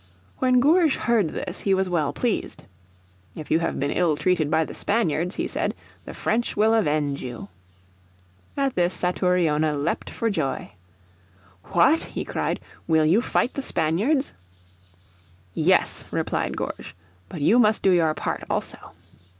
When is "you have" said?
3.51-3.79